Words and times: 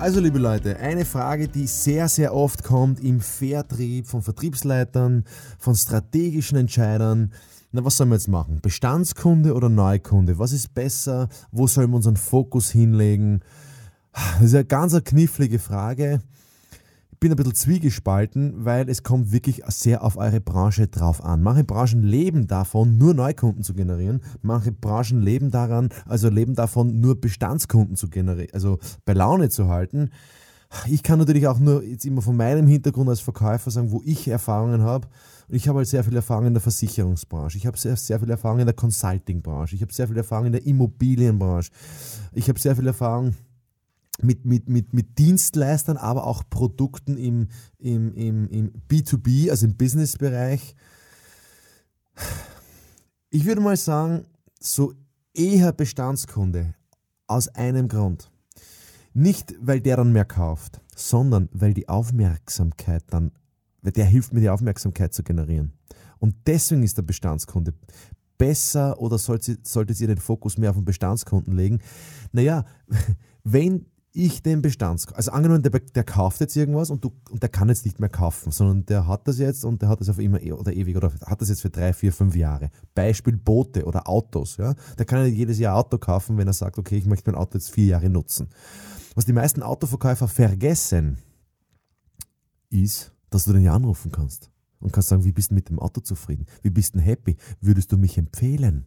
Also 0.00 0.20
liebe 0.20 0.38
Leute, 0.38 0.76
eine 0.76 1.04
Frage, 1.04 1.48
die 1.48 1.66
sehr, 1.66 2.08
sehr 2.08 2.32
oft 2.32 2.62
kommt 2.62 3.02
im 3.02 3.20
Vertrieb 3.20 4.06
von 4.06 4.22
Vertriebsleitern, 4.22 5.24
von 5.58 5.74
strategischen 5.74 6.56
Entscheidern. 6.56 7.32
Na, 7.72 7.84
was 7.84 7.96
sollen 7.96 8.10
wir 8.10 8.14
jetzt 8.14 8.28
machen? 8.28 8.60
Bestandskunde 8.62 9.54
oder 9.54 9.68
Neukunde? 9.68 10.38
Was 10.38 10.52
ist 10.52 10.72
besser? 10.72 11.28
Wo 11.50 11.66
sollen 11.66 11.90
wir 11.90 11.96
unseren 11.96 12.16
Fokus 12.16 12.70
hinlegen? 12.70 13.40
Das 14.12 14.42
ist 14.42 14.54
eine 14.54 14.64
ganz 14.66 14.94
eine 14.94 15.02
knifflige 15.02 15.58
Frage 15.58 16.20
bin 17.20 17.32
ein 17.32 17.36
bisschen 17.36 17.54
zwiegespalten, 17.54 18.64
weil 18.64 18.88
es 18.88 19.02
kommt 19.02 19.32
wirklich 19.32 19.62
sehr 19.68 20.04
auf 20.04 20.16
eure 20.16 20.40
Branche 20.40 20.86
drauf 20.86 21.24
an. 21.24 21.42
Manche 21.42 21.64
Branchen 21.64 22.02
leben 22.02 22.46
davon, 22.46 22.98
nur 22.98 23.14
Neukunden 23.14 23.62
zu 23.62 23.74
generieren. 23.74 24.20
Manche 24.42 24.72
Branchen 24.72 25.20
leben 25.20 25.50
daran, 25.50 25.88
also 26.06 26.28
leben 26.28 26.54
davon, 26.54 27.00
nur 27.00 27.20
Bestandskunden 27.20 27.96
zu 27.96 28.08
generieren, 28.08 28.52
also 28.52 28.78
bei 29.04 29.12
Laune 29.12 29.48
zu 29.48 29.68
halten. 29.68 30.10
Ich 30.86 31.02
kann 31.02 31.18
natürlich 31.18 31.46
auch 31.46 31.58
nur 31.58 31.82
jetzt 31.82 32.04
immer 32.04 32.20
von 32.20 32.36
meinem 32.36 32.66
Hintergrund 32.66 33.08
als 33.08 33.20
Verkäufer 33.20 33.70
sagen, 33.70 33.90
wo 33.90 34.02
ich 34.04 34.28
Erfahrungen 34.28 34.82
habe. 34.82 35.08
Und 35.48 35.54
ich 35.54 35.66
habe 35.66 35.78
halt 35.78 35.88
sehr 35.88 36.04
viel 36.04 36.14
Erfahrung 36.14 36.46
in 36.46 36.54
der 36.54 36.60
Versicherungsbranche. 36.60 37.56
Ich 37.56 37.66
habe 37.66 37.78
sehr, 37.78 37.96
sehr 37.96 38.20
viel 38.20 38.28
Erfahrung 38.30 38.58
in 38.58 38.66
der 38.66 38.74
Consultingbranche. 38.74 39.74
Ich 39.74 39.80
habe 39.80 39.92
sehr 39.92 40.06
viel 40.06 40.18
Erfahrung 40.18 40.46
in 40.46 40.52
der 40.52 40.66
Immobilienbranche. 40.66 41.70
Ich 42.34 42.50
habe 42.50 42.60
sehr 42.60 42.76
viel 42.76 42.86
Erfahrung 42.86 43.34
mit, 44.20 44.44
mit, 44.44 44.68
mit, 44.68 44.92
mit 44.92 45.18
Dienstleistern, 45.18 45.96
aber 45.96 46.26
auch 46.26 46.42
Produkten 46.48 47.16
im, 47.16 47.48
im, 47.78 48.12
im, 48.14 48.48
im 48.48 48.72
B2B, 48.88 49.50
also 49.50 49.66
im 49.66 49.76
Businessbereich. 49.76 50.74
Ich 53.30 53.44
würde 53.44 53.60
mal 53.60 53.76
sagen, 53.76 54.26
so 54.58 54.94
eher 55.34 55.72
Bestandskunde 55.72 56.74
aus 57.26 57.48
einem 57.48 57.88
Grund. 57.88 58.30
Nicht, 59.14 59.54
weil 59.60 59.80
der 59.80 59.96
dann 59.96 60.12
mehr 60.12 60.24
kauft, 60.24 60.80
sondern 60.94 61.48
weil 61.52 61.74
die 61.74 61.88
Aufmerksamkeit 61.88 63.04
dann, 63.10 63.32
weil 63.82 63.92
der 63.92 64.04
hilft 64.04 64.32
mir, 64.32 64.40
die 64.40 64.50
Aufmerksamkeit 64.50 65.14
zu 65.14 65.22
generieren. 65.22 65.72
Und 66.18 66.34
deswegen 66.46 66.82
ist 66.82 66.96
der 66.96 67.02
Bestandskunde 67.02 67.74
besser 68.36 69.00
oder 69.00 69.18
solltet, 69.18 70.00
ihr 70.00 70.06
den 70.06 70.18
Fokus 70.18 70.58
mehr 70.58 70.70
auf 70.70 70.76
den 70.76 70.84
Bestandskunden 70.84 71.54
legen? 71.54 71.80
Naja, 72.32 72.64
wenn 73.44 73.86
ich 74.18 74.42
den 74.42 74.62
Bestands... 74.62 75.12
Also 75.12 75.30
angenommen, 75.30 75.62
der, 75.62 75.70
der 75.70 76.04
kauft 76.04 76.40
jetzt 76.40 76.56
irgendwas 76.56 76.90
und, 76.90 77.04
du, 77.04 77.12
und 77.30 77.42
der 77.42 77.48
kann 77.48 77.68
jetzt 77.68 77.84
nicht 77.84 78.00
mehr 78.00 78.08
kaufen, 78.08 78.50
sondern 78.50 78.84
der 78.86 79.06
hat 79.06 79.28
das 79.28 79.38
jetzt 79.38 79.64
und 79.64 79.80
der 79.80 79.88
hat 79.88 80.00
das 80.00 80.08
auf 80.08 80.18
immer 80.18 80.42
e- 80.42 80.52
oder 80.52 80.72
ewig 80.72 80.96
oder 80.96 81.12
hat 81.24 81.40
das 81.40 81.48
jetzt 81.48 81.62
für 81.62 81.70
drei, 81.70 81.92
vier, 81.92 82.12
fünf 82.12 82.34
Jahre. 82.34 82.70
Beispiel 82.94 83.36
Boote 83.36 83.84
oder 83.84 84.08
Autos. 84.08 84.56
Ja? 84.56 84.74
Der 84.98 85.06
kann 85.06 85.20
ja 85.20 85.26
jedes 85.26 85.58
Jahr 85.58 85.76
Auto 85.76 85.98
kaufen, 85.98 86.36
wenn 86.36 86.48
er 86.48 86.52
sagt, 86.52 86.78
okay, 86.78 86.98
ich 86.98 87.06
möchte 87.06 87.30
mein 87.30 87.40
Auto 87.40 87.54
jetzt 87.54 87.70
vier 87.70 87.86
Jahre 87.86 88.10
nutzen. 88.10 88.48
Was 89.14 89.24
die 89.24 89.32
meisten 89.32 89.62
Autoverkäufer 89.62 90.28
vergessen, 90.28 91.18
ist, 92.70 93.12
dass 93.30 93.44
du 93.44 93.52
den 93.52 93.62
ja 93.62 93.74
anrufen 93.74 94.10
kannst 94.10 94.50
und 94.80 94.92
kannst 94.92 95.08
sagen, 95.08 95.24
wie 95.24 95.32
bist 95.32 95.50
du 95.50 95.54
mit 95.54 95.68
dem 95.68 95.78
Auto 95.78 96.00
zufrieden? 96.00 96.46
Wie 96.62 96.70
bist 96.70 96.94
du 96.94 97.00
happy? 97.00 97.36
Würdest 97.60 97.92
du 97.92 97.96
mich 97.96 98.18
empfehlen? 98.18 98.86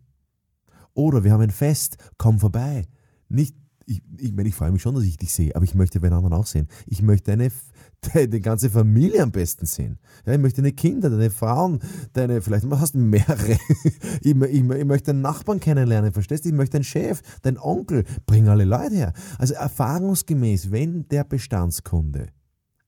Oder 0.94 1.24
wir 1.24 1.31
haben 1.31 1.41
ein 1.41 1.52
Fest, 1.52 1.97
komm 2.18 2.40
vorbei. 2.40 2.88
Nicht 3.30 3.56
ich, 3.91 4.02
ich 4.18 4.34
meine, 4.34 4.50
ich 4.50 4.56
freue 4.56 4.72
mich 4.72 4.81
schon, 4.81 4.96
dass 4.96 5.03
ich 5.03 5.18
dich 5.18 5.34
sehe, 5.34 5.56
aber 5.56 5.66
ich 5.66 5.75
möchte 5.75 6.00
den 6.00 6.13
anderen 6.13 6.34
auch 6.34 6.46
sehen. 6.46 6.68
Ich 6.85 7.02
möchte 7.02 7.31
deine, 7.31 7.52
deine 8.13 8.40
ganze 8.40 8.69
Familie 8.69 9.22
am 9.22 9.31
besten 9.31 9.66
sehen. 9.66 10.00
Ja, 10.25 10.34
ich 10.34 10.40
möchte 10.40 10.62
deine 10.62 10.74
Kinder, 10.74 11.09
deine 11.09 11.29
Frauen, 11.29 11.79
deine, 12.13 12.41
vielleicht 12.41 12.66
hast 12.72 12.96
du 12.96 13.00
mehrere. 13.00 13.57
ich, 14.22 14.35
ich, 14.35 14.35
ich 14.50 14.63
möchte 14.63 15.12
deinen 15.12 15.22
Nachbarn 15.22 15.59
kennenlernen, 15.59 16.13
verstehst 16.13 16.46
du? 16.46 16.50
Ich 16.50 16.56
möchte 16.56 16.78
deinen 16.78 16.84
Chef, 16.84 17.22
deinen 17.41 17.57
Onkel, 17.57 18.06
bring 18.25 18.47
alle 18.47 18.63
Leute 18.66 18.96
her. 18.96 19.13
Also 19.38 19.53
erfahrungsgemäß, 19.56 20.72
wenn 20.72 21.08
der 21.09 21.23
Bestandskunde 21.23 22.28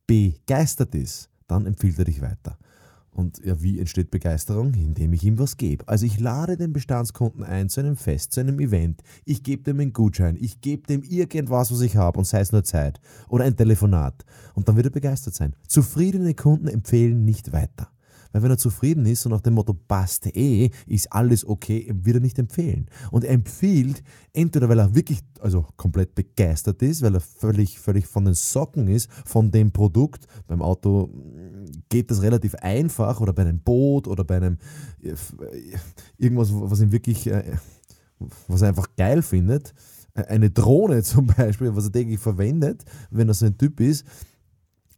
begeistert 0.08 0.96
ist, 0.96 1.30
dann 1.47 1.66
empfiehlt 1.66 2.00
er 2.00 2.06
dich 2.06 2.22
weiter. 2.22 2.58
Und 3.13 3.44
ja, 3.46 3.62
wie 3.62 3.79
entsteht 3.79 4.12
Begeisterung? 4.12 4.74
Indem 4.74 5.13
ich 5.13 5.24
ihm 5.24 5.38
was 5.40 5.57
gebe. 5.57 5.88
Also 5.88 6.06
ich 6.06 6.19
lade 6.19 6.57
den 6.57 6.74
Bestandskunden 6.74 7.44
ein 7.44 7.69
zu 7.69 7.79
einem 7.79 7.96
Fest, 7.96 8.34
zu 8.34 8.40
einem 8.40 8.59
Event. 8.59 9.01
Ich 9.25 9.44
gebe 9.44 9.63
dem 9.63 9.79
einen 9.79 9.94
Gutschein. 9.94 10.38
Ich 10.40 10.62
gebe 10.62 10.88
dem 10.88 11.03
irgendwas, 11.03 11.72
was 11.72 11.81
ich 11.81 11.96
habe 11.96 12.18
und 12.18 12.25
sei 12.25 12.40
es 12.40 12.52
nur 12.52 12.63
Zeit. 12.63 13.00
Oder 13.29 13.46
ein 13.46 13.56
Telefonat. 13.56 14.25
Und 14.56 14.68
dann 14.68 14.75
wird 14.75 14.88
er 14.88 14.91
begeistert 14.91 15.35
sein. 15.35 15.56
Zufriedene 15.68 16.34
Kunden 16.34 16.68
empfehlen 16.68 17.23
nicht 17.23 17.53
weiter. 17.53 17.93
Weil 18.34 18.42
wenn 18.42 18.52
er 18.52 18.58
zufrieden 18.58 19.06
ist 19.06 19.26
und 19.26 19.32
nach 19.32 19.42
dem 19.42 19.54
Motto 19.54 19.74
passt 19.74 20.26
eh, 20.36 20.72
ist 20.88 21.14
alles 21.14 21.48
okay, 21.48 21.90
wird 21.94 22.18
er 22.18 22.20
nicht 22.20 22.40
empfehlen. 22.40 22.88
Und 23.12 23.24
er 23.24 23.34
empfiehlt, 23.34 24.04
entweder 24.34 24.68
weil 24.68 24.80
er 24.80 24.96
wirklich, 24.96 25.20
also 25.40 25.68
komplett 25.78 26.16
begeistert 26.16 26.82
ist, 26.82 27.04
weil 27.04 27.14
er 27.14 27.22
völlig, 27.22 27.80
völlig 27.80 28.08
von 28.08 28.26
den 28.26 28.34
Socken 28.34 28.88
ist, 28.88 29.10
von 29.24 29.52
dem 29.52 29.72
Produkt. 29.72 30.26
Beim 30.48 30.64
Auto 30.64 31.10
geht 31.90 32.10
das 32.10 32.24
relativ 32.24 32.56
einfach 32.56 33.22
oder 33.22 33.34
bei 33.34 33.44
einem 33.44 33.60
Boot 33.60 34.08
oder 34.08 34.24
bei 34.24 34.38
einem 34.38 34.58
äh, 35.02 35.14
irgendwas, 36.18 36.50
was 36.52 36.82
ihm 36.82 36.92
wirklich, 36.92 37.28
äh, 37.28 37.56
was 38.48 38.64
er 38.64 38.70
einfach 38.70 38.88
geil 38.98 39.22
findet. 39.22 39.76
Eine 40.16 40.50
Drohne 40.50 41.04
zum 41.04 41.28
Beispiel, 41.28 41.76
was 41.76 41.86
er 41.86 41.92
täglich 41.92 42.20
verwendet, 42.20 42.84
wenn 43.12 43.28
er 43.28 43.36
so 43.36 43.46
ein 43.46 43.58
Typ 43.60 43.80
ist 43.80 44.06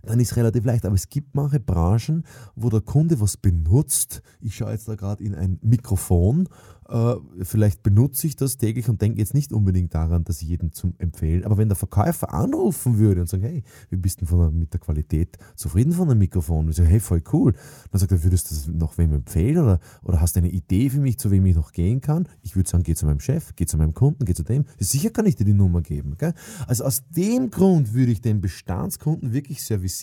dann 0.05 0.19
ist 0.19 0.31
es 0.31 0.38
relativ 0.38 0.66
leicht. 0.66 0.85
Aber 0.85 0.95
es 0.95 1.09
gibt 1.09 1.35
manche 1.35 1.59
Branchen, 1.59 2.23
wo 2.55 2.69
der 2.69 2.81
Kunde 2.81 3.19
was 3.19 3.38
benutzt. 3.38 4.21
Ich 4.39 4.55
schaue 4.55 4.71
jetzt 4.71 4.88
da 4.88 4.95
gerade 4.95 5.23
in 5.23 5.35
ein 5.35 5.59
Mikrofon 5.61 6.47
äh, 6.88 7.16
vielleicht 7.41 7.81
benutze 7.81 8.27
ich 8.27 8.35
das 8.35 8.57
täglich 8.57 8.89
und 8.89 9.01
denke 9.01 9.19
jetzt 9.19 9.33
nicht 9.33 9.51
unbedingt 9.51 9.93
daran, 9.93 10.23
das 10.23 10.41
jedem 10.41 10.71
zum 10.71 10.93
empfehlen. 10.99 11.43
Aber 11.43 11.57
wenn 11.57 11.67
der 11.67 11.75
Verkäufer 11.75 12.33
anrufen 12.33 12.97
würde 12.97 13.21
und 13.21 13.27
sagen, 13.27 13.43
hey, 13.43 13.63
wie 13.89 13.95
bist 13.95 14.21
du 14.21 14.25
der, 14.25 14.51
mit 14.51 14.73
der 14.73 14.79
Qualität 14.79 15.38
zufrieden 15.55 15.93
von 15.93 16.07
dem 16.07 16.19
Mikrofon? 16.19 16.66
Und 16.66 16.72
ich 16.72 16.75
sage, 16.75 16.89
hey, 16.89 16.99
voll 16.99 17.23
cool. 17.33 17.53
Dann 17.91 17.99
sagt 17.99 18.11
er, 18.11 18.23
würdest 18.23 18.51
du 18.51 18.55
das 18.55 18.67
noch 18.67 18.97
wem 18.97 19.13
empfehlen 19.13 19.63
oder, 19.63 19.79
oder 20.03 20.22
hast 20.22 20.35
du 20.35 20.39
eine 20.39 20.49
Idee 20.49 20.89
für 20.89 20.99
mich, 20.99 21.17
zu 21.17 21.31
wem 21.31 21.45
ich 21.45 21.55
noch 21.55 21.72
gehen 21.72 22.01
kann? 22.01 22.27
Ich 22.43 22.55
würde 22.55 22.69
sagen, 22.69 22.83
geh 22.83 22.93
zu 22.93 23.05
meinem 23.05 23.19
Chef, 23.19 23.55
geh 23.55 23.66
zu 23.66 23.77
meinem 23.77 23.93
Kunden, 23.93 24.25
geh 24.25 24.33
zu 24.33 24.43
dem. 24.43 24.66
Sicher 24.77 25.09
kann 25.09 25.25
ich 25.25 25.35
dir 25.35 25.45
die 25.45 25.53
Nummer 25.53 25.81
geben. 25.81 26.16
Gell? 26.17 26.33
Also 26.67 26.83
aus 26.83 27.03
dem 27.09 27.49
Grund 27.49 27.93
würde 27.93 28.11
ich 28.11 28.22
den 28.22 28.41
Bestandskunden 28.41 29.33
wirklich 29.33 29.63
servicieren. 29.63 29.94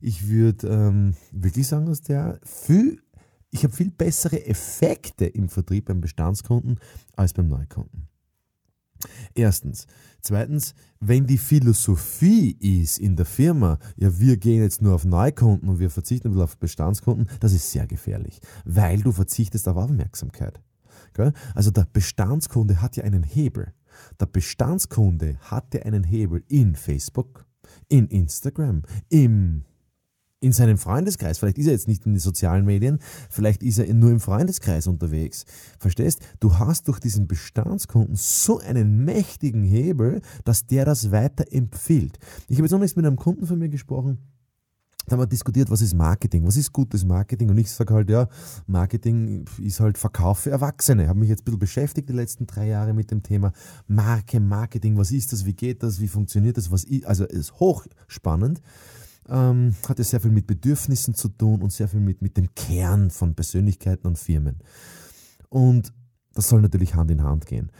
Ich 0.00 0.28
würde 0.28 0.68
ähm, 0.68 1.14
wirklich 1.32 1.66
sagen, 1.66 1.86
dass 1.86 2.02
der 2.02 2.40
viel 2.44 3.00
ich 3.54 3.62
habe 3.62 3.72
viel 3.72 3.92
bessere 3.92 4.46
Effekte 4.46 5.26
im 5.26 5.48
Vertrieb 5.48 5.84
beim 5.84 6.00
Bestandskunden 6.00 6.80
als 7.14 7.32
beim 7.32 7.46
Neukunden. 7.46 8.08
Erstens. 9.34 9.86
Zweitens, 10.20 10.74
wenn 10.98 11.26
die 11.26 11.38
Philosophie 11.38 12.56
ist 12.58 12.98
in 12.98 13.14
der 13.14 13.26
Firma, 13.26 13.78
ja, 13.96 14.18
wir 14.18 14.38
gehen 14.38 14.62
jetzt 14.62 14.82
nur 14.82 14.94
auf 14.94 15.04
Neukunden 15.04 15.68
und 15.68 15.78
wir 15.78 15.90
verzichten 15.90 16.36
auf 16.40 16.58
Bestandskunden, 16.58 17.28
das 17.38 17.52
ist 17.52 17.70
sehr 17.70 17.86
gefährlich, 17.86 18.40
weil 18.64 19.00
du 19.02 19.12
verzichtest 19.12 19.68
auf 19.68 19.76
Aufmerksamkeit. 19.76 20.60
Also 21.54 21.70
der 21.70 21.86
Bestandskunde 21.92 22.82
hat 22.82 22.96
ja 22.96 23.04
einen 23.04 23.22
Hebel. 23.22 23.72
Der 24.18 24.26
Bestandskunde 24.26 25.38
hat 25.42 25.72
ja 25.74 25.82
einen 25.82 26.02
Hebel 26.02 26.42
in 26.48 26.74
Facebook, 26.74 27.46
in 27.94 28.08
Instagram, 28.08 28.82
im 29.08 29.62
in 30.40 30.52
seinem 30.52 30.76
Freundeskreis. 30.76 31.38
Vielleicht 31.38 31.56
ist 31.56 31.66
er 31.66 31.72
jetzt 31.72 31.88
nicht 31.88 32.04
in 32.04 32.12
den 32.12 32.20
sozialen 32.20 32.66
Medien, 32.66 32.98
vielleicht 33.30 33.62
ist 33.62 33.78
er 33.78 33.92
nur 33.94 34.10
im 34.10 34.20
Freundeskreis 34.20 34.86
unterwegs. 34.86 35.46
Verstehst? 35.78 36.20
Du 36.38 36.58
hast 36.58 36.88
durch 36.88 36.98
diesen 36.98 37.26
Bestandskunden 37.26 38.16
so 38.16 38.58
einen 38.58 39.06
mächtigen 39.06 39.62
Hebel, 39.62 40.20
dass 40.44 40.66
der 40.66 40.84
das 40.84 41.12
weiter 41.12 41.46
empfiehlt. 41.50 42.18
Ich 42.48 42.56
habe 42.58 42.66
jetzt 42.66 42.72
noch 42.72 42.80
nichts 42.80 42.96
mit 42.96 43.06
einem 43.06 43.16
Kunden 43.16 43.46
von 43.46 43.58
mir 43.58 43.70
gesprochen. 43.70 44.18
Haben 45.10 45.20
wir 45.20 45.26
diskutiert, 45.26 45.70
was 45.70 45.82
ist 45.82 45.94
Marketing, 45.94 46.46
was 46.46 46.56
ist 46.56 46.72
gutes 46.72 47.04
Marketing? 47.04 47.50
Und 47.50 47.58
ich 47.58 47.70
sage 47.70 47.92
halt, 47.92 48.08
ja, 48.08 48.28
Marketing 48.66 49.44
ist 49.58 49.80
halt 49.80 49.98
Verkauf 49.98 50.40
für 50.40 50.50
Erwachsene. 50.50 51.02
Ich 51.02 51.08
habe 51.08 51.18
mich 51.18 51.28
jetzt 51.28 51.42
ein 51.42 51.44
bisschen 51.44 51.58
beschäftigt 51.58 52.08
die 52.08 52.14
letzten 52.14 52.46
drei 52.46 52.68
Jahre 52.68 52.94
mit 52.94 53.10
dem 53.10 53.22
Thema 53.22 53.52
Marke, 53.86 54.40
Marketing, 54.40 54.96
was 54.96 55.12
ist 55.12 55.32
das, 55.32 55.44
wie 55.44 55.52
geht 55.52 55.82
das, 55.82 56.00
wie 56.00 56.08
funktioniert 56.08 56.56
das, 56.56 56.70
was 56.70 56.84
ist, 56.84 57.04
also 57.04 57.24
ist 57.24 57.60
hochspannend. 57.60 58.60
Ähm, 59.28 59.74
hat 59.88 59.98
es 60.00 60.10
sehr 60.10 60.20
viel 60.20 60.30
mit 60.30 60.46
Bedürfnissen 60.46 61.14
zu 61.14 61.28
tun 61.28 61.62
und 61.62 61.72
sehr 61.72 61.88
viel 61.88 62.00
mit, 62.00 62.20
mit 62.20 62.36
dem 62.36 62.54
Kern 62.54 63.10
von 63.10 63.34
Persönlichkeiten 63.34 64.06
und 64.06 64.18
Firmen. 64.18 64.58
Und 65.48 65.92
das 66.34 66.48
soll 66.48 66.60
natürlich 66.60 66.94
Hand 66.94 67.10
in 67.10 67.22
Hand 67.22 67.46
gehen. 67.46 67.70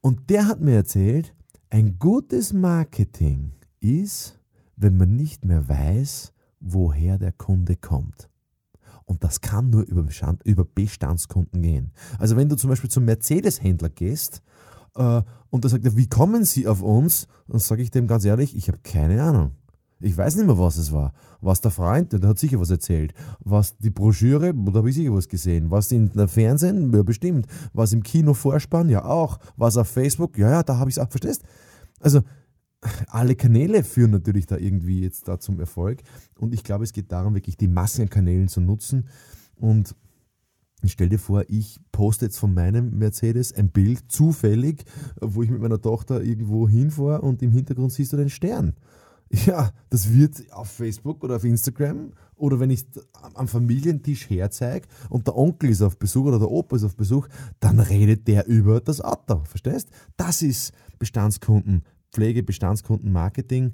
Und 0.00 0.30
der 0.30 0.46
hat 0.46 0.60
mir 0.60 0.76
erzählt, 0.76 1.34
ein 1.70 1.98
gutes 1.98 2.52
Marketing 2.52 3.52
ist, 3.80 4.38
wenn 4.76 4.96
man 4.96 5.16
nicht 5.16 5.44
mehr 5.44 5.68
weiß, 5.68 6.32
woher 6.60 7.18
der 7.18 7.32
Kunde 7.32 7.76
kommt. 7.76 8.28
Und 9.04 9.24
das 9.24 9.40
kann 9.40 9.70
nur 9.70 9.82
über, 9.82 10.02
Bestand, 10.02 10.42
über 10.44 10.64
Bestandskunden 10.64 11.62
gehen. 11.62 11.92
Also 12.18 12.36
wenn 12.36 12.48
du 12.48 12.56
zum 12.56 12.70
Beispiel 12.70 12.90
zum 12.90 13.06
Mercedes-Händler 13.06 13.88
gehst 13.88 14.42
äh, 14.96 15.22
und 15.50 15.64
der 15.64 15.70
sagt, 15.70 15.96
wie 15.96 16.08
kommen 16.08 16.44
Sie 16.44 16.66
auf 16.66 16.82
uns? 16.82 17.26
Dann 17.48 17.58
sage 17.58 17.82
ich 17.82 17.90
dem 17.90 18.06
ganz 18.06 18.24
ehrlich, 18.26 18.54
ich 18.54 18.68
habe 18.68 18.78
keine 18.82 19.22
Ahnung. 19.22 19.52
Ich 20.00 20.16
weiß 20.16 20.36
nicht 20.36 20.46
mehr, 20.46 20.58
was 20.58 20.76
es 20.76 20.92
war. 20.92 21.12
Was 21.40 21.60
der 21.60 21.70
Freund, 21.70 22.12
der 22.12 22.28
hat 22.28 22.38
sicher 22.38 22.60
was 22.60 22.70
erzählt. 22.70 23.14
Was 23.40 23.76
die 23.78 23.90
Broschüre, 23.90 24.54
da 24.54 24.72
habe 24.74 24.90
ich 24.90 24.94
sicher 24.94 25.12
was 25.12 25.28
gesehen. 25.28 25.70
Was 25.70 25.90
in 25.90 26.12
der 26.12 26.28
Fernsehen, 26.28 26.92
ja 26.92 27.02
bestimmt. 27.02 27.46
Was 27.72 27.92
im 27.92 28.02
Kino 28.02 28.34
Vorspann, 28.34 28.90
ja 28.90 29.04
auch. 29.04 29.38
Was 29.56 29.76
auf 29.76 29.88
Facebook, 29.88 30.38
ja, 30.38 30.50
ja, 30.50 30.62
da 30.62 30.76
habe 30.76 30.90
ich 30.90 30.96
es 30.96 31.02
auch, 31.02 31.10
verstehst? 31.10 31.42
Also, 32.00 32.20
alle 33.08 33.34
Kanäle 33.34 33.82
führen 33.82 34.12
natürlich 34.12 34.46
da 34.46 34.56
irgendwie 34.56 35.02
jetzt 35.02 35.28
da 35.28 35.38
zum 35.38 35.58
Erfolg. 35.60 36.02
Und 36.38 36.54
ich 36.54 36.64
glaube, 36.64 36.84
es 36.84 36.92
geht 36.92 37.10
darum, 37.12 37.34
wirklich 37.34 37.56
die 37.56 37.68
Massen 37.68 38.02
an 38.02 38.10
Kanälen 38.10 38.48
zu 38.48 38.60
nutzen. 38.60 39.08
Und 39.56 39.96
stell 40.84 41.08
dir 41.08 41.18
vor, 41.18 41.44
ich 41.48 41.80
poste 41.90 42.26
jetzt 42.26 42.38
von 42.38 42.54
meinem 42.54 42.96
Mercedes 42.98 43.52
ein 43.52 43.70
Bild 43.70 44.10
zufällig, 44.10 44.84
wo 45.20 45.42
ich 45.42 45.50
mit 45.50 45.60
meiner 45.60 45.80
Tochter 45.80 46.22
irgendwo 46.22 46.68
hinfahre 46.68 47.22
und 47.22 47.42
im 47.42 47.50
Hintergrund 47.50 47.92
siehst 47.92 48.12
du 48.12 48.16
den 48.16 48.30
Stern. 48.30 48.74
Ja, 49.30 49.72
das 49.90 50.10
wird 50.14 50.50
auf 50.52 50.70
Facebook 50.70 51.22
oder 51.22 51.36
auf 51.36 51.44
Instagram 51.44 52.12
oder 52.34 52.60
wenn 52.60 52.70
ich 52.70 52.86
am 53.34 53.46
Familientisch 53.46 54.30
herzeige 54.30 54.88
und 55.10 55.26
der 55.26 55.36
Onkel 55.36 55.68
ist 55.68 55.82
auf 55.82 55.98
Besuch 55.98 56.24
oder 56.24 56.38
der 56.38 56.50
Opa 56.50 56.76
ist 56.76 56.84
auf 56.84 56.96
Besuch, 56.96 57.28
dann 57.60 57.78
redet 57.78 58.26
der 58.26 58.46
über 58.46 58.80
das 58.80 59.02
Auto. 59.02 59.44
Verstehst? 59.44 59.90
Das 60.16 60.40
ist 60.40 60.72
Bestandskundenpflege, 62.10 62.42
Bestandskundenmarketing. 62.42 63.72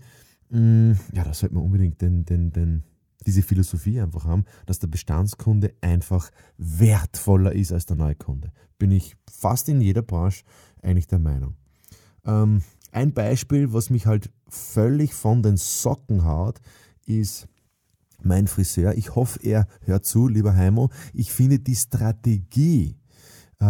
Mm, 0.51 0.93
ja, 1.13 1.25
da 1.25 1.35
sollte 1.35 1.55
man 1.55 1.65
unbedingt 1.65 2.01
den, 2.01 2.25
den, 2.25 2.53
den, 2.53 2.85
diese 3.27 3.43
Philosophie 3.43 4.01
einfach 4.01 4.25
haben, 4.25 4.45
dass 4.67 4.79
der 4.79 4.89
Bestandskunde 4.89 5.75
einfach 5.81 6.31
wertvoller 6.59 7.53
ist 7.53 7.73
als 7.73 7.87
der 7.87 7.97
Neukunde. 7.97 8.53
Bin 8.79 8.91
ich 8.91 9.17
fast 9.31 9.69
in 9.69 9.81
jeder 9.81 10.03
Branche 10.03 10.45
eigentlich 10.83 11.07
der 11.07 11.19
Meinung. 11.19 11.55
Ähm, 12.25 12.63
ein 12.93 13.13
Beispiel, 13.13 13.73
was 13.73 13.91
mich 13.91 14.07
halt 14.07 14.31
völlig 14.49 15.15
von 15.15 15.43
den 15.43 15.57
Socken 15.57 16.25
haut, 16.25 16.61
ist 17.07 17.49
mein 18.23 18.47
Friseur. 18.47 18.95
Ich 18.97 19.15
hoffe, 19.15 19.41
er 19.43 19.67
hört 19.81 20.05
zu, 20.05 20.29
lieber 20.29 20.55
Heimo. 20.55 20.91
Ich 21.13 21.33
finde 21.33 21.59
die 21.59 21.75
Strategie, 21.75 22.97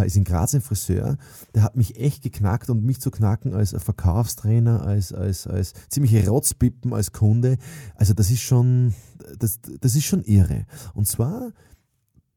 ist 0.02 0.17
in 0.17 0.25
Graz 0.25 0.55
ein 0.55 0.61
Friseur, 0.61 1.17
der 1.55 1.62
hat 1.62 1.76
mich 1.76 1.99
echt 2.00 2.23
geknackt 2.23 2.70
und 2.70 2.85
mich 2.85 3.00
zu 3.00 3.11
knacken 3.11 3.55
als 3.55 3.75
Verkaufstrainer, 3.76 4.82
als, 4.82 5.12
als, 5.12 5.46
als 5.46 5.73
ziemliche 5.88 6.29
Rotzpippen 6.29 6.93
als 6.93 7.12
Kunde. 7.12 7.58
Also 7.94 8.14
das 8.14 8.31
ist 8.31 8.41
schon, 8.41 8.94
das, 9.38 9.61
das 9.81 9.94
ist 9.94 10.05
schon 10.05 10.25
irre. 10.25 10.67
Und 10.94 11.06
zwar 11.06 11.52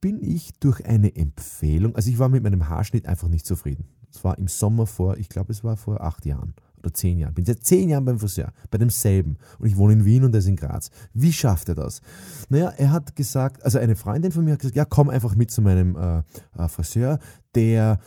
bin 0.01 0.21
ich 0.21 0.53
durch 0.59 0.85
eine 0.85 1.15
Empfehlung, 1.15 1.95
also 1.95 2.09
ich 2.09 2.19
war 2.19 2.29
mit 2.29 2.43
meinem 2.43 2.69
Haarschnitt 2.69 3.07
einfach 3.07 3.27
nicht 3.27 3.45
zufrieden. 3.45 3.87
Es 4.13 4.23
war 4.23 4.37
im 4.37 4.47
Sommer 4.47 4.87
vor, 4.87 5.17
ich 5.17 5.29
glaube 5.29 5.51
es 5.51 5.63
war 5.63 5.77
vor 5.77 6.01
acht 6.01 6.25
Jahren 6.25 6.53
oder 6.87 6.93
zehn 6.93 7.19
Jahren. 7.19 7.33
Bin 7.33 7.45
seit 7.45 7.63
zehn 7.63 7.89
Jahren 7.89 8.05
beim 8.05 8.19
Friseur, 8.19 8.51
bei 8.71 8.77
demselben. 8.77 9.37
Und 9.59 9.67
ich 9.67 9.77
wohne 9.77 9.93
in 9.93 10.05
Wien 10.05 10.23
und 10.23 10.33
er 10.33 10.39
ist 10.39 10.47
in 10.47 10.55
Graz. 10.55 10.89
Wie 11.13 11.33
schafft 11.33 11.69
er 11.69 11.75
das? 11.75 12.01
Naja, 12.49 12.69
er 12.77 12.91
hat 12.91 13.15
gesagt, 13.15 13.63
also 13.63 13.77
eine 13.77 13.95
Freundin 13.95 14.31
von 14.31 14.45
mir 14.45 14.53
hat 14.53 14.59
gesagt, 14.59 14.75
ja, 14.75 14.85
komm 14.85 15.09
einfach 15.09 15.35
mit 15.35 15.51
zu 15.51 15.61
meinem 15.61 15.95
äh, 15.95 16.19
äh, 16.57 16.67
Friseur, 16.67 17.19
der, 17.55 17.99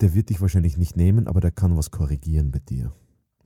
der 0.00 0.14
wird 0.14 0.30
dich 0.30 0.40
wahrscheinlich 0.40 0.76
nicht 0.76 0.96
nehmen, 0.96 1.26
aber 1.26 1.40
der 1.40 1.50
kann 1.50 1.76
was 1.76 1.90
korrigieren 1.90 2.50
bei 2.50 2.60
dir 2.60 2.92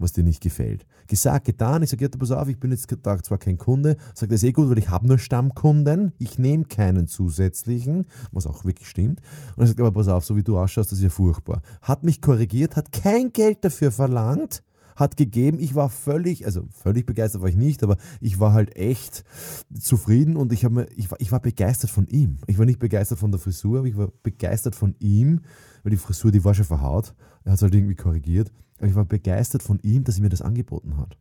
was 0.05 0.12
dir 0.12 0.23
nicht 0.23 0.43
gefällt. 0.43 0.87
Gesagt, 1.09 1.47
getan. 1.47 1.83
Ich 1.83 1.91
sage, 1.91 2.05
ja, 2.05 2.11
pass 2.17 2.31
auf, 2.31 2.47
ich 2.49 2.61
bin 2.61 2.71
jetzt 2.71 2.89
zwar 2.89 3.39
kein 3.39 3.59
Kunde, 3.59 3.97
sagt 4.15 4.31
er, 4.31 4.37
ist 4.37 4.45
eh 4.45 4.53
gut, 4.53 4.71
weil 4.71 4.79
ich 4.79 4.91
habe 4.91 5.09
nur 5.09 5.19
Stammkunden, 5.19 6.12
ich 6.19 6.39
nehme 6.39 6.65
keinen 6.65 7.09
zusätzlichen, 7.09 8.06
was 8.31 8.47
auch 8.47 8.65
wirklich 8.65 8.89
stimmt. 8.89 9.21
Und 9.56 9.65
er 9.65 9.67
sagt, 9.67 9.81
aber 9.81 9.93
pass 9.93 10.09
auf, 10.09 10.25
so 10.25 10.37
wie 10.37 10.43
du 10.43 10.59
ausschaust, 10.59 10.93
das 10.93 10.99
ist 10.99 11.05
ja 11.05 11.11
furchtbar. 11.11 11.62
Hat 11.83 12.05
mich 12.05 12.21
korrigiert, 12.21 12.77
hat 12.77 12.93
kein 12.93 13.33
Geld 13.33 13.65
dafür 13.65 13.91
verlangt, 13.91 14.62
hat 14.96 15.17
gegeben. 15.17 15.58
Ich 15.58 15.75
war 15.75 15.88
völlig, 15.88 16.46
also 16.46 16.67
völlig 16.70 17.06
begeistert 17.06 17.43
war 17.43 17.49
ich 17.49 17.56
nicht, 17.56 17.82
aber 17.82 17.96
ich 18.20 18.41
war 18.41 18.52
halt 18.52 18.76
echt 18.76 19.25
zufrieden 19.79 20.37
und 20.37 20.52
ich, 20.52 20.69
mir, 20.69 20.87
ich, 20.96 21.11
war, 21.11 21.20
ich 21.20 21.32
war 21.32 21.41
begeistert 21.41 21.91
von 21.91 22.06
ihm. 22.06 22.38
Ich 22.46 22.58
war 22.58 22.67
nicht 22.67 22.79
begeistert 22.79 23.19
von 23.19 23.31
der 23.31 23.41
Frisur, 23.41 23.79
aber 23.79 23.88
ich 23.88 23.96
war 23.96 24.08
begeistert 24.23 24.75
von 24.75 24.94
ihm, 25.00 25.41
weil 25.82 25.91
die 25.91 25.96
Frisur, 25.96 26.31
die 26.31 26.44
war 26.44 26.55
schon 26.55 26.64
verhaut. 26.64 27.14
Er 27.44 27.52
hat 27.52 27.56
es 27.56 27.62
halt 27.62 27.75
irgendwie 27.75 27.96
korrigiert. 27.96 28.50
Aber 28.79 28.88
ich 28.88 28.94
war 28.94 29.05
begeistert 29.05 29.62
von 29.62 29.79
ihm, 29.82 30.05
dass 30.05 30.17
er 30.17 30.23
mir 30.23 30.29
das 30.29 30.43
angeboten 30.43 30.97
hat. 30.97 31.17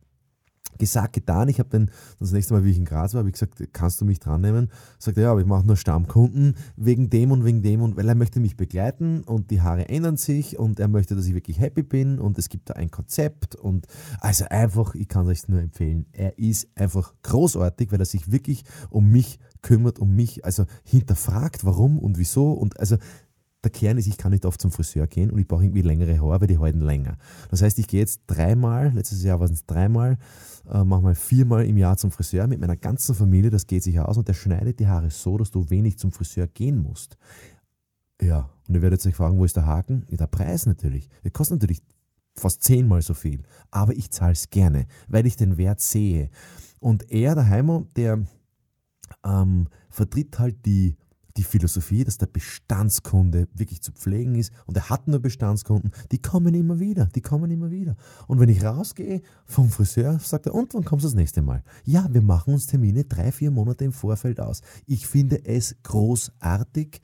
Gesagt, 0.78 1.12
getan. 1.12 1.48
Ich 1.48 1.58
habe 1.58 1.68
dann 1.70 1.90
das 2.18 2.32
nächste 2.32 2.54
Mal, 2.54 2.64
wie 2.64 2.70
ich 2.70 2.78
in 2.78 2.84
Graz 2.84 3.14
war, 3.14 3.20
habe 3.20 3.28
ich 3.28 3.34
gesagt, 3.34 3.62
kannst 3.72 4.00
du 4.00 4.04
mich 4.04 4.18
dran 4.18 4.40
nehmen? 4.40 4.70
Sagt 4.98 5.16
er, 5.16 5.24
ja, 5.24 5.30
aber 5.30 5.40
ich 5.40 5.46
mache 5.46 5.66
nur 5.66 5.76
Stammkunden 5.76 6.56
wegen 6.76 7.10
dem 7.10 7.30
und 7.32 7.44
wegen 7.44 7.62
dem 7.62 7.82
und 7.82 7.96
weil 7.96 8.08
er 8.08 8.14
möchte 8.14 8.40
mich 8.40 8.56
begleiten 8.56 9.22
und 9.24 9.50
die 9.50 9.60
Haare 9.60 9.88
ändern 9.88 10.16
sich 10.16 10.58
und 10.58 10.80
er 10.80 10.88
möchte, 10.88 11.14
dass 11.14 11.26
ich 11.26 11.34
wirklich 11.34 11.60
happy 11.60 11.82
bin 11.82 12.18
und 12.18 12.38
es 12.38 12.48
gibt 12.48 12.70
da 12.70 12.74
ein 12.74 12.90
Konzept 12.90 13.54
und 13.54 13.86
also 14.20 14.46
einfach, 14.50 14.94
ich 14.94 15.08
kann 15.08 15.26
es 15.26 15.30
euch 15.30 15.48
nur 15.48 15.60
empfehlen. 15.60 16.06
Er 16.12 16.38
ist 16.38 16.68
einfach 16.76 17.14
großartig, 17.22 17.92
weil 17.92 18.00
er 18.00 18.06
sich 18.06 18.30
wirklich 18.30 18.64
um 18.90 19.10
mich 19.10 19.38
kümmert, 19.62 19.98
um 19.98 20.14
mich, 20.14 20.44
also 20.44 20.66
hinterfragt, 20.84 21.64
warum 21.64 21.98
und 21.98 22.18
wieso 22.18 22.52
und 22.52 22.78
also 22.78 22.96
der 23.64 23.70
Kern 23.70 23.98
ist, 23.98 24.06
ich 24.06 24.16
kann 24.16 24.32
nicht 24.32 24.46
oft 24.46 24.60
zum 24.60 24.70
Friseur 24.70 25.06
gehen 25.06 25.30
und 25.30 25.38
ich 25.38 25.48
brauche 25.48 25.64
irgendwie 25.64 25.82
längere 25.82 26.20
Haare, 26.20 26.40
weil 26.40 26.48
die 26.48 26.58
halten 26.58 26.80
länger. 26.80 27.16
Das 27.50 27.62
heißt, 27.62 27.78
ich 27.78 27.86
gehe 27.86 28.00
jetzt 28.00 28.22
dreimal, 28.26 28.92
letztes 28.94 29.22
Jahr 29.22 29.40
waren 29.40 29.52
es 29.52 29.66
dreimal, 29.66 30.18
äh, 30.70 30.84
manchmal 30.84 31.14
viermal 31.14 31.64
im 31.66 31.76
Jahr 31.76 31.96
zum 31.96 32.10
Friseur 32.10 32.46
mit 32.46 32.60
meiner 32.60 32.76
ganzen 32.76 33.14
Familie, 33.14 33.50
das 33.50 33.66
geht 33.66 33.82
sich 33.82 33.98
aus 33.98 34.16
und 34.16 34.28
der 34.28 34.34
schneidet 34.34 34.78
die 34.80 34.86
Haare 34.86 35.10
so, 35.10 35.36
dass 35.38 35.50
du 35.50 35.68
wenig 35.70 35.98
zum 35.98 36.12
Friseur 36.12 36.46
gehen 36.46 36.78
musst. 36.78 37.16
Ja, 38.20 38.50
und 38.68 38.74
ihr 38.74 38.82
werdet 38.82 39.04
euch 39.04 39.14
fragen, 39.14 39.38
wo 39.38 39.44
ist 39.44 39.56
der 39.56 39.66
Haken? 39.66 40.06
Ja, 40.08 40.16
der 40.16 40.26
Preis 40.26 40.66
natürlich. 40.66 41.08
Der 41.24 41.30
kostet 41.30 41.60
natürlich 41.60 41.82
fast 42.36 42.62
zehnmal 42.62 43.02
so 43.02 43.14
viel, 43.14 43.42
aber 43.70 43.94
ich 43.94 44.10
zahle 44.10 44.32
es 44.32 44.50
gerne, 44.50 44.86
weil 45.08 45.26
ich 45.26 45.36
den 45.36 45.56
Wert 45.56 45.80
sehe. 45.80 46.30
Und 46.80 47.10
er, 47.10 47.34
der 47.34 47.48
Heimo, 47.48 47.86
der 47.96 48.24
ähm, 49.24 49.68
vertritt 49.88 50.38
halt 50.38 50.66
die 50.66 50.96
die 51.36 51.42
Philosophie, 51.42 52.04
dass 52.04 52.18
der 52.18 52.26
Bestandskunde 52.26 53.48
wirklich 53.54 53.82
zu 53.82 53.92
pflegen 53.92 54.36
ist 54.36 54.52
und 54.66 54.76
er 54.76 54.88
hat 54.88 55.08
nur 55.08 55.18
Bestandskunden, 55.20 55.90
die 56.12 56.22
kommen 56.22 56.54
immer 56.54 56.78
wieder, 56.78 57.06
die 57.06 57.20
kommen 57.20 57.50
immer 57.50 57.70
wieder. 57.70 57.96
Und 58.28 58.38
wenn 58.38 58.48
ich 58.48 58.62
rausgehe 58.64 59.22
vom 59.44 59.68
Friseur, 59.68 60.18
sagt 60.20 60.46
er, 60.46 60.54
und 60.54 60.74
wann 60.74 60.84
kommst 60.84 61.04
du 61.04 61.08
das 61.08 61.14
nächste 61.14 61.42
Mal? 61.42 61.62
Ja, 61.84 62.08
wir 62.12 62.22
machen 62.22 62.54
uns 62.54 62.66
Termine 62.66 63.04
drei, 63.04 63.32
vier 63.32 63.50
Monate 63.50 63.84
im 63.84 63.92
Vorfeld 63.92 64.40
aus. 64.40 64.62
Ich 64.86 65.06
finde 65.06 65.44
es 65.44 65.76
großartig 65.82 67.00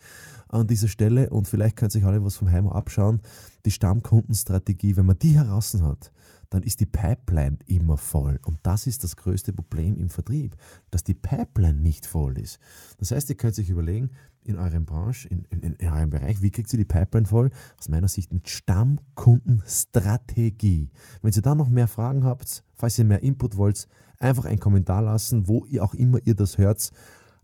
an 0.48 0.66
dieser 0.66 0.88
Stelle 0.88 1.30
und 1.30 1.48
vielleicht 1.48 1.76
könnt 1.76 1.94
euch 1.96 2.04
alle 2.04 2.24
was 2.24 2.36
vom 2.36 2.50
Heimo 2.50 2.72
abschauen. 2.72 3.20
Die 3.64 3.70
Stammkundenstrategie, 3.70 4.96
wenn 4.96 5.06
man 5.06 5.18
die 5.18 5.34
heraus 5.34 5.76
hat, 5.82 6.12
dann 6.50 6.62
ist 6.62 6.80
die 6.80 6.86
Pipeline 6.86 7.58
immer 7.66 7.96
voll. 7.96 8.38
Und 8.44 8.58
das 8.64 8.86
ist 8.86 9.04
das 9.04 9.16
größte 9.16 9.52
Problem 9.52 9.96
im 9.96 10.10
Vertrieb, 10.10 10.56
dass 10.90 11.04
die 11.04 11.14
Pipeline 11.14 11.80
nicht 11.80 12.06
voll 12.06 12.36
ist. 12.38 12.58
Das 12.98 13.12
heißt, 13.12 13.30
ihr 13.30 13.36
könnt 13.36 13.54
sich 13.54 13.70
überlegen, 13.70 14.10
in 14.42 14.58
eurem 14.58 14.84
Branche, 14.84 15.28
in, 15.28 15.44
in, 15.50 15.74
in 15.74 15.88
eurem 15.88 16.10
Bereich, 16.10 16.42
wie 16.42 16.50
kriegt 16.50 16.72
ihr 16.72 16.78
die 16.78 16.84
Pipeline 16.84 17.26
voll? 17.26 17.50
Aus 17.78 17.88
meiner 17.88 18.08
Sicht 18.08 18.32
mit 18.32 18.48
Stammkundenstrategie. 18.48 20.90
Wenn 21.22 21.32
ihr 21.32 21.42
da 21.42 21.54
noch 21.54 21.68
mehr 21.68 21.86
Fragen 21.88 22.24
habt, 22.24 22.64
falls 22.74 22.98
ihr 22.98 23.04
mehr 23.04 23.22
Input 23.22 23.56
wollt, 23.56 23.86
einfach 24.18 24.46
einen 24.46 24.58
Kommentar 24.58 25.02
lassen, 25.02 25.46
wo 25.46 25.66
ihr 25.66 25.84
auch 25.84 25.94
immer 25.94 26.18
ihr 26.24 26.34
das 26.34 26.58
hört, 26.58 26.90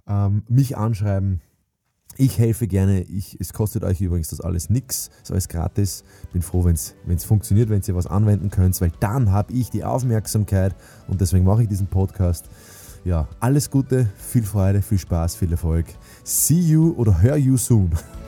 ähm, 0.07 0.43
mich 0.49 0.77
anschreiben, 0.77 1.43
ich 2.19 2.39
helfe 2.39 2.67
gerne. 2.67 3.03
Ich, 3.03 3.37
es 3.41 3.53
kostet 3.53 3.85
euch 3.85 4.01
übrigens 4.01 4.29
das 4.29 4.41
alles 4.41 4.71
nichts. 4.71 5.11
ist 5.23 5.31
alles 5.31 5.49
gratis. 5.49 6.05
Bin 6.33 6.43
froh, 6.43 6.65
wenn 6.65 6.75
es 6.75 7.25
funktioniert, 7.25 7.69
wenn 7.69 7.83
ihr 7.87 7.95
was 7.95 8.07
anwenden 8.07 8.51
könnt, 8.51 8.81
weil 8.81 8.93
dann 9.01 9.33
habe 9.33 9.53
ich 9.53 9.71
die 9.71 9.85
Aufmerksamkeit 9.85 10.75
und 11.09 11.21
deswegen 11.21 11.45
mache 11.45 11.63
ich 11.63 11.69
diesen 11.69 11.87
Podcast. 11.87 12.47
Ja, 13.05 13.29
alles 13.39 13.71
Gute, 13.71 14.09
viel 14.17 14.43
Freude, 14.43 14.83
viel 14.83 14.99
Spaß, 14.99 15.37
viel 15.37 15.53
Erfolg. 15.53 15.87
See 16.25 16.59
you 16.59 16.93
oder 16.97 17.23
hör 17.23 17.37
you 17.37 17.57
soon. 17.57 17.91